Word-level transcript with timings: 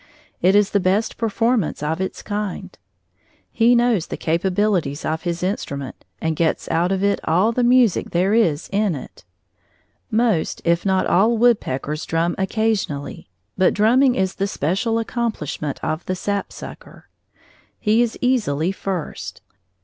It 0.41 0.55
is 0.55 0.71
the 0.71 0.79
best 0.79 1.15
performance 1.17 1.83
of 1.83 2.01
its 2.01 2.23
kind: 2.23 2.75
he 3.51 3.75
knows 3.75 4.07
the 4.07 4.17
capabilities 4.17 5.05
of 5.05 5.21
his 5.21 5.43
instrument, 5.43 6.05
and 6.19 6.35
gets 6.35 6.67
out 6.71 6.91
of 6.91 7.03
it 7.03 7.19
all 7.25 7.51
the 7.51 7.63
music 7.63 8.09
there 8.09 8.33
is 8.33 8.67
in 8.73 8.95
it. 8.95 9.25
Most 10.09 10.59
if 10.65 10.87
not 10.87 11.05
all 11.05 11.37
woodpeckers 11.37 12.07
drum 12.07 12.33
occasionally, 12.39 13.29
but 13.55 13.75
drumming 13.75 14.15
is 14.15 14.33
the 14.33 14.47
special 14.47 14.97
accomplishment 14.97 15.79
of 15.83 16.03
the 16.07 16.15
sapsucker. 16.15 17.07
He 17.79 18.01
is 18.01 18.17
easily 18.21 18.71
first. 18.71 19.43